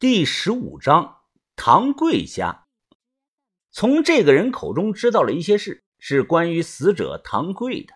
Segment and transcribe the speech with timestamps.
[0.00, 1.22] 第十五章
[1.56, 2.68] 唐贵家。
[3.72, 7.94] 从这个人口中知道了一些事，是关于死者唐贵的。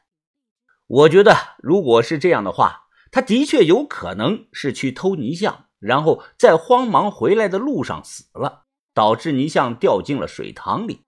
[0.89, 11.05] 我觉得，如果是这样的话，他的确有可能是去偷泥像，然后在慌忙回来的路上死了，导致泥像掉进了水塘里。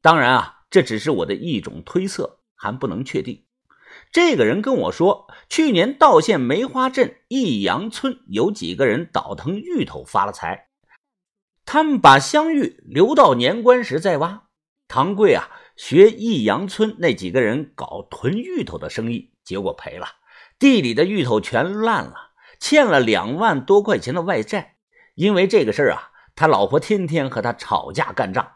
[0.00, 3.46] 当然啊，这只是我的一种推测，还不能确定。
[4.12, 10.68] 这个人跟我说，去年道县梅花镇益阳村有几个人倒腾芋头发了财，
[11.64, 14.48] 他们把香芋留到年关时再挖。
[14.88, 20.06] 唐贵啊，学益阳村那几个人搞囤芋头的生意，结果赔了，
[20.58, 24.78] 地里的芋头全烂了，欠了两万多块钱的外债。
[25.14, 28.54] 因为这个事儿啊，他老婆天天和他吵架干仗。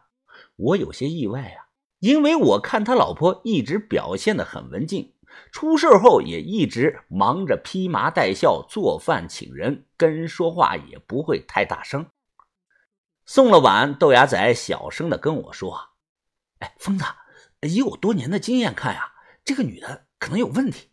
[0.57, 5.14] 我有些意外啊，因为我看他老婆一直表现得很文静。
[5.53, 12.11] 出事后也一直忙着披麻戴孝做饭请人，跟人说话也不会太大声。
[13.27, 15.91] 送了碗，豆芽仔小声的跟我说
[16.61, 17.05] ：“哎，疯子，
[17.63, 19.13] 以我多年的经验看呀，
[19.45, 20.91] 这个女的可能有问题。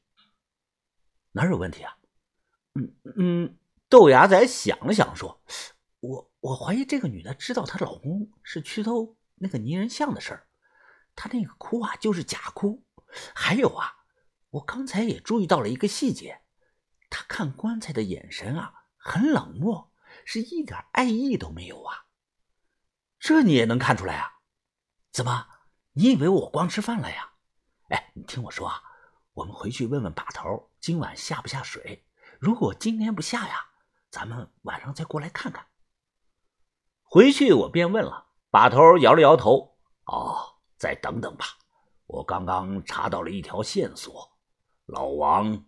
[1.32, 1.98] 哪有问题啊？
[2.76, 3.58] 嗯嗯。”
[3.90, 5.42] 豆芽仔想了想说
[6.00, 10.48] ：“我我怀疑这个女的知道她老公是去偷那个泥人像的事儿，
[11.14, 12.82] 她那个哭啊就是假哭，
[13.36, 13.96] 还有啊。”
[14.52, 16.42] 我刚才也注意到了一个细节，
[17.10, 19.92] 他看棺材的眼神啊，很冷漠，
[20.26, 22.06] 是一点爱意都没有啊。
[23.18, 24.40] 这你也能看出来啊？
[25.12, 25.48] 怎么，
[25.94, 27.34] 你以为我光吃饭了呀？
[27.90, 28.82] 哎，你听我说啊，
[29.34, 32.06] 我们回去问问把头，今晚下不下水？
[32.40, 33.68] 如果今天不下呀，
[34.10, 35.68] 咱们晚上再过来看看。
[37.04, 41.46] 回去我便问了，把头摇了摇头，哦，再等等吧，
[42.08, 44.31] 我刚刚查到了一条线索。
[44.92, 45.66] 老王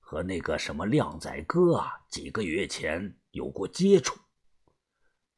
[0.00, 4.18] 和那个什么靓仔哥啊，几个月前有过接触，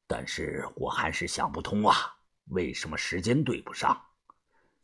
[0.06, 1.95] 但是我还是想不通啊，
[2.47, 4.01] 为什么时间对不上？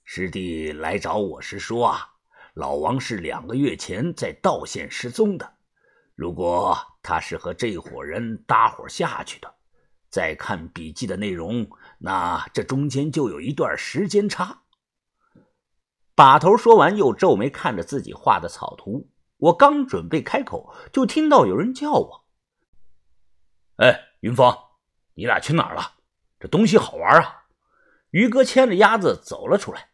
[0.05, 2.07] 师弟来找我是说啊，
[2.53, 5.55] 老王是两个月前在道县失踪的。
[6.15, 9.55] 如果他是和这伙人搭伙下去的，
[10.11, 11.67] 再看笔记的内容，
[11.99, 14.65] 那这中间就有一段时间差。
[16.15, 19.09] 把头说完，又皱眉看着自己画的草图。
[19.39, 22.25] 我刚准备开口，就听到有人叫我
[23.77, 24.57] ：“哎，云峰，
[25.15, 25.95] 你俩去哪儿了？
[26.39, 27.45] 这东西好玩啊！”
[28.11, 29.89] 于哥牵着鸭子走了出来。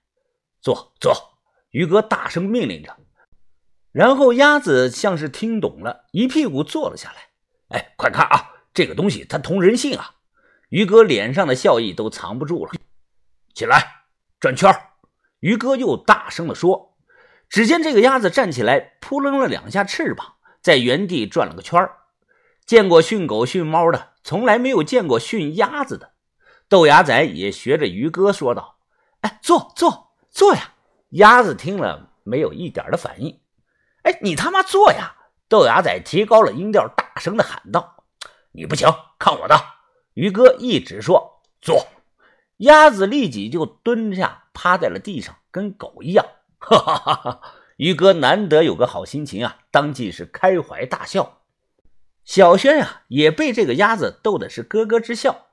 [0.60, 1.38] 坐坐，
[1.70, 2.96] 于哥大声命令着。
[3.92, 7.28] 然后鸭子像是听懂了，一屁股坐了下来。
[7.68, 10.16] 哎，快看啊，这个东西它通人性啊！
[10.68, 12.72] 于哥脸上的笑意都藏不住了。
[13.54, 14.04] 起来，
[14.40, 14.87] 转圈儿。
[15.40, 16.96] 于哥又大声地说
[17.48, 21.96] ：“只见这个鸭子站起来，扑棱了两下翅膀，在原地转了个圈儿。
[22.66, 26.12] 见过训狗训猫的，从来没有见过训鸭子的。”
[26.68, 28.78] 豆芽仔也学着于哥说道
[29.22, 30.74] ：“哎，坐坐坐呀！”
[31.12, 33.40] 鸭子听了没有一点的反应。
[34.02, 35.16] “哎，你他妈坐呀！”
[35.48, 38.04] 豆芽仔提高了音调，大声地喊道
[38.52, 39.58] ：“你不行，看我的！”
[40.12, 41.86] 于哥一直说：“坐。”
[42.58, 44.47] 鸭子立即就蹲下。
[44.60, 46.26] 趴在了地上，跟狗一样。
[46.58, 47.40] 哈哈哈哈！
[47.76, 51.42] 于哥难得有个好心情啊，当即是开怀大笑。
[52.24, 55.46] 小轩呀，也被这个鸭子逗的是咯咯直笑。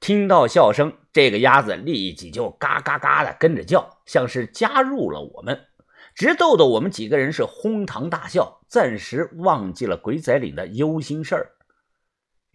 [0.00, 5.66] 听到笑声，这个鸭子立即就嘎嘎嘎的跟着叫，像是加入了我们，
[6.14, 11.55] 直逗得我们几个人是哄堂大笑，暂时忘记了鬼仔岭的忧心事儿。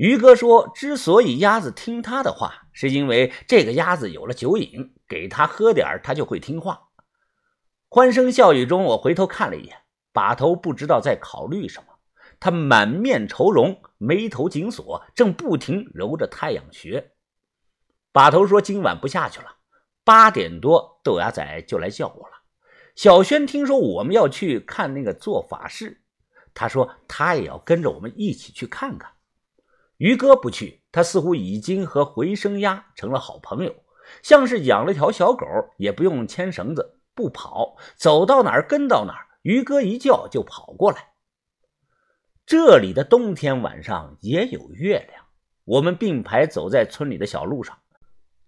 [0.02, 4.96] 于哥说，之所以鸭子听他的话，是因为这个鸭子有了酒瘾。
[5.08, 6.88] 给他喝点他就会听话。
[7.88, 12.00] 欢声笑语中，我回头看了一眼，把头不知道在考虑什么。
[12.40, 17.12] 他满面愁容，眉头紧锁，正不停揉着太阳穴。
[18.12, 19.58] 把头说：“今晚不下去了。”
[20.04, 22.42] 八点多，豆芽仔就来叫我了。
[22.96, 26.02] 小轩听说我们要去看那个做法事，
[26.56, 29.12] 他说他也要跟着我们一起去看看。
[30.02, 33.76] 于哥不去，他似乎已经和回声鸭成了好朋友。
[34.24, 35.46] 像是养了条小狗，
[35.78, 39.28] 也不用牵绳子，不跑，走到哪儿跟到哪儿。
[39.44, 41.10] 于哥一叫就跑过来。
[42.48, 45.26] 这里的冬天晚上也有月亮。
[45.66, 47.78] 我们并排走在村里的小路上，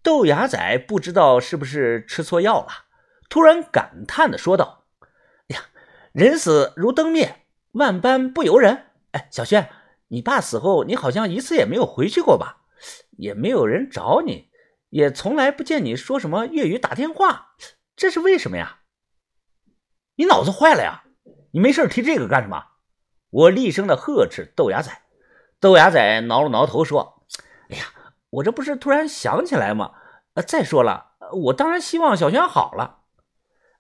[0.02, 2.70] 豆芽仔不知道是不是吃错药了，
[3.30, 4.86] 突然感叹的说道
[5.50, 5.66] ：“哎呀，
[6.14, 8.88] 人死如灯灭，万般不由人。
[9.12, 9.70] 哎，小轩，
[10.14, 12.62] 你爸死后，你好像一次也没有回去过吧？
[13.18, 14.52] 也没有人找你。”
[14.94, 17.56] 也从来不见你说什么粤语打电话，
[17.96, 18.82] 这是为什么呀？
[20.18, 21.06] 你脑子坏了呀？
[21.54, 22.64] 你没事提这个干什么？
[23.32, 25.02] 我厉声的呵斥豆芽仔。
[25.60, 27.26] 豆芽仔挠了挠头说
[27.74, 27.86] ：“哎呀
[28.30, 29.94] 我这不是突然想起来吗？
[30.36, 31.14] 呃，再说了，
[31.46, 33.00] 我当然希望小轩好了。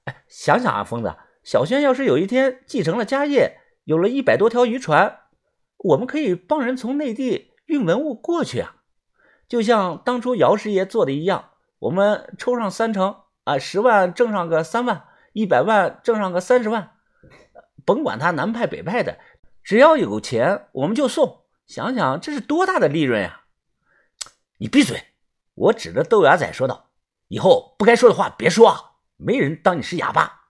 [0.06, 5.19] 哎，想想啊，疯子，小轩要是有一天继承了家业，有了一百多条渔船，
[5.83, 8.77] 我们可以帮人从内地运文物过去啊，
[9.47, 16.91] 就像当初姚师爷做的一样，我们抽上三成啊，十万挣上个三万，一百万挣上个三十万，
[17.85, 19.19] 甭管他南派北派的，
[19.62, 21.41] 只要有钱我们就送。
[21.65, 23.44] 想想这是多大的利润呀！
[24.57, 25.03] 你闭嘴！
[25.56, 26.89] 我指着豆芽仔说道
[27.27, 30.50] ：“以后不该说的话别说啊！”没人当你是哑巴。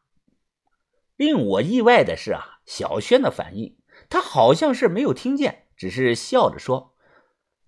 [1.16, 3.78] 令我意外的是啊，小轩的反应，
[4.14, 6.94] 他好像是没有听见，只是笑着说：“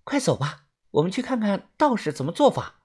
[0.06, 2.82] 快走吧，我们去看看道士怎么做法。”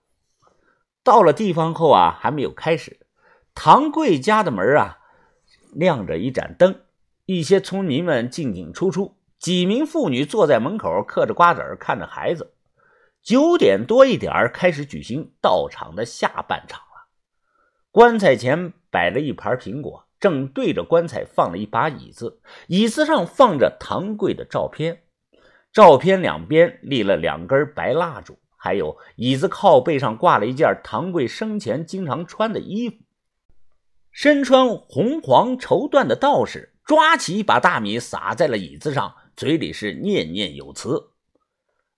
[1.05, 3.05] 到了地方后啊，还没有开始，
[3.53, 4.97] 唐贵家的门啊
[5.73, 6.81] 亮着一盏灯，
[7.27, 12.55] 一些村民们进进出出，几名妇女坐在门口嗑着瓜子看着孩子。
[13.21, 17.05] 九点多一点开始举行道场的下半场了。
[17.91, 25.01] 棺材前摆了一盘苹果，正对着棺材放了一把椅子，椅子上放着唐贵的照片，
[25.73, 32.97] 照片两边立了两根白蜡烛，还有椅子靠背上挂了一件唐贵生前经常穿的衣服。
[34.11, 41.11] 身穿红黄绸缎的道士抓起一把大米撒在了椅子上，嘴里是念念有词。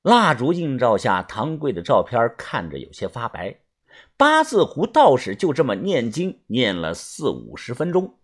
[0.01, 3.62] 蜡烛映照下，唐贵的照片看着有些发白。
[4.15, 8.19] 八字胡道士就这么念经念了四五十分钟，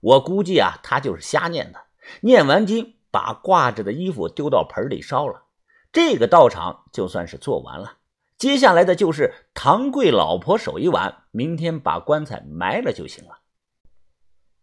[0.00, 1.80] 我估计啊，他就是瞎念的。
[2.20, 5.44] 念完经，把挂着的衣服丢到盆里烧了，
[5.92, 7.98] 这个道场就算是做完了。
[8.38, 13.40] 接下来的就是唐贵老婆守一晚，明天把棺材埋了就行了。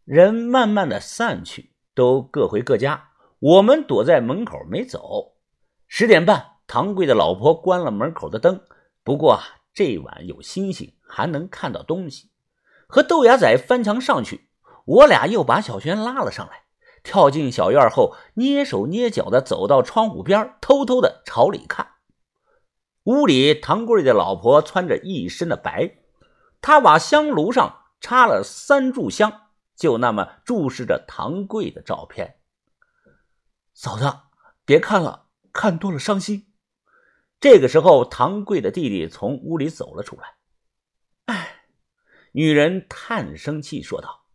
[0.06, 3.10] 人慢慢的散去，都各回各家。
[3.40, 5.36] 我们躲在门口没走。
[5.88, 8.62] 十点半，唐贵的老婆关了门口的灯，
[9.04, 9.59] 不过啊。
[9.80, 12.32] 这晚有星星，还能看到东西。
[12.86, 14.50] 和豆芽仔翻墙上去，
[14.84, 16.64] 我俩又把小轩拉了上来，
[17.02, 21.92] 跳进小院后，蹑手蹑脚的走到窗户边，偷偷的朝里看。
[23.06, 26.00] 屋里，唐贵的老婆穿着一身的白，
[26.60, 29.44] 她把香炉上插了三炷香，
[29.78, 32.42] 就那么注视着唐贵的照片。
[33.74, 34.14] 嫂子，
[34.66, 36.49] 别看了，看多了伤心。
[37.40, 40.36] 这个时候，唐贵的弟弟从屋里走了出来。
[41.26, 41.64] 哎，
[42.34, 44.26] 女人叹声气说道：“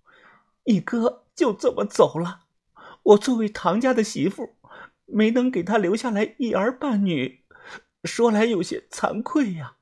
[0.65, 2.41] 你哥就这么走了，
[3.03, 4.57] 我作为唐家的媳妇，
[5.05, 7.45] 没能给他留下来一儿半女，
[8.05, 9.77] 说来有些惭愧呀。”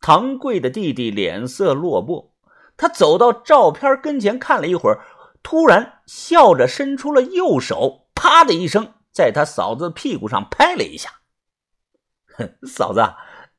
[0.00, 2.30] 唐贵的弟弟脸色落寞，
[2.76, 5.04] 他走到照片跟前看了一会儿，
[5.42, 11.22] 突然笑着伸出了右手，啪的一声，在他嫂子屁股上拍了一下。
[12.66, 13.00] 嫂子，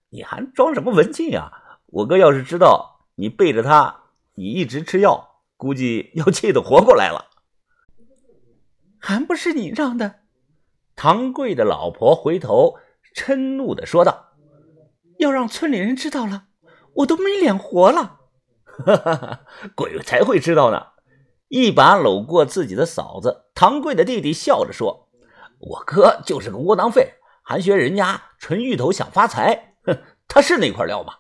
[0.10, 1.52] 你还装什么文静呀？
[1.88, 4.04] 我哥要是知道你背着他，
[4.36, 7.26] 你一直吃药，估计要气得活过来了。
[9.00, 10.16] 还不是你让的？
[10.96, 12.76] 唐贵的老婆回头
[13.16, 14.34] 嗔怒的说道
[15.20, 16.48] ：“要让村里人知道了，
[16.96, 18.20] 我都没脸活了。”
[18.66, 19.42] 哈哈哈
[19.76, 20.88] 鬼才会知道呢！
[21.48, 25.10] 一把搂过自己的嫂子，唐贵的弟弟笑着说
[25.60, 27.14] ：“我哥就是个窝囊废。”
[27.48, 31.14] 还学人家纯芋头想发财，哼，他是那块料吗？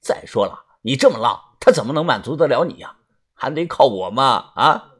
[0.00, 2.98] 再说了，你这么浪，他怎么能满足得了你呀？
[3.34, 4.52] 还得靠我嘛！
[4.54, 4.92] 啊，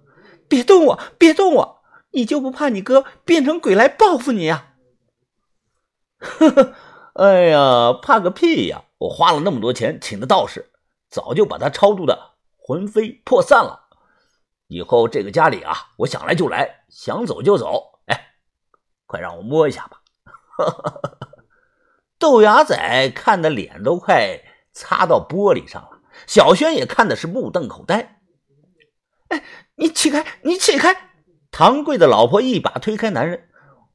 [0.48, 1.82] 别动我，别动我！
[2.10, 4.72] 你就不怕你哥变成鬼来报复你呀？
[6.18, 6.74] 呵呵，
[7.14, 8.82] 哎呀，怕个屁呀！
[8.98, 10.72] 我花了那么多钱请的道士，
[11.08, 13.86] 早就把他超度的魂飞魄散了。
[14.66, 18.00] 以后这个家里啊，我想来就来，想走就走。
[18.06, 18.34] 哎，
[19.06, 20.01] 快让我摸一下吧。
[22.18, 24.40] 豆芽仔看的脸都快
[24.72, 28.20] 擦到玻璃上了，小轩也看的是目瞪口呆。
[29.28, 29.44] 哎，
[29.76, 31.10] 你起开，你起开！
[31.50, 33.48] 唐贵的老婆一把推开男人。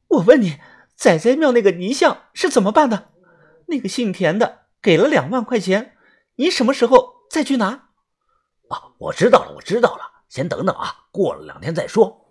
[0.10, 0.58] 我问你，
[0.96, 3.10] 仔仔庙那个泥像是怎么办的？
[3.68, 5.96] 那个姓田的给了两万块钱，
[6.36, 7.90] 你什么时候再去拿？
[8.70, 12.26] 啊，我知道了，我知道了，先等等啊，过了两天再说。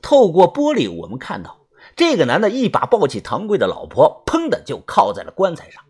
[0.00, 1.63] 透过玻璃，我们看到。
[1.96, 5.82] 这个男的一把抱起唐贵的老婆，砰的就靠在了棺材上。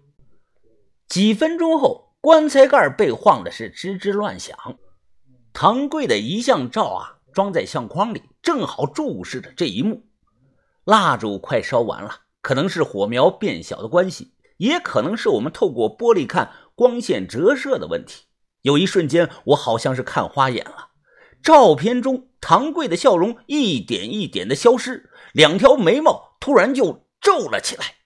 [1.09, 4.57] 几分钟后，棺材盖被晃的是吱吱乱响。
[5.53, 10.05] 唐贵的遗像照啊，装在相框里，正好注视着这一幕。
[10.85, 18.25] 蜡烛快烧完了，可能是火苗变小的关系，也可能是我们透过玻璃看光线折射的问题。
[18.63, 20.89] 有一瞬间，我好像是看花眼了。
[21.45, 25.11] 照片中唐贵的笑容一点一点的消失。
[25.33, 28.04] 两条眉毛突然就皱了起来。